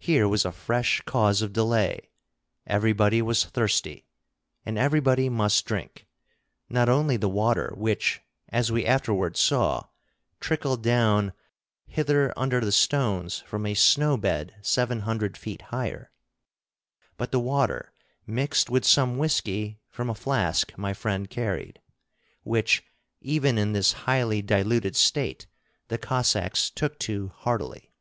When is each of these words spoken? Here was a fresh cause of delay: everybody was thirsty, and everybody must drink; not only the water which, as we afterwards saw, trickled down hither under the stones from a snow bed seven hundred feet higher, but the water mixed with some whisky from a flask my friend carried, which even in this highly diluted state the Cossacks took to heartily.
Here 0.00 0.26
was 0.28 0.44
a 0.44 0.50
fresh 0.50 1.02
cause 1.02 1.40
of 1.40 1.52
delay: 1.52 2.10
everybody 2.66 3.22
was 3.22 3.44
thirsty, 3.44 4.04
and 4.64 4.76
everybody 4.76 5.28
must 5.28 5.64
drink; 5.64 6.08
not 6.68 6.88
only 6.88 7.16
the 7.16 7.28
water 7.28 7.72
which, 7.76 8.22
as 8.48 8.72
we 8.72 8.84
afterwards 8.84 9.38
saw, 9.38 9.84
trickled 10.40 10.82
down 10.82 11.32
hither 11.86 12.34
under 12.36 12.58
the 12.58 12.72
stones 12.72 13.38
from 13.46 13.66
a 13.66 13.74
snow 13.74 14.16
bed 14.16 14.52
seven 14.62 15.02
hundred 15.02 15.36
feet 15.36 15.62
higher, 15.70 16.10
but 17.16 17.30
the 17.30 17.38
water 17.38 17.92
mixed 18.26 18.68
with 18.68 18.84
some 18.84 19.16
whisky 19.16 19.78
from 19.88 20.10
a 20.10 20.14
flask 20.16 20.76
my 20.76 20.92
friend 20.92 21.30
carried, 21.30 21.80
which 22.42 22.82
even 23.20 23.58
in 23.58 23.74
this 23.74 23.92
highly 23.92 24.42
diluted 24.42 24.96
state 24.96 25.46
the 25.86 25.98
Cossacks 25.98 26.68
took 26.68 26.98
to 26.98 27.28
heartily. 27.28 27.92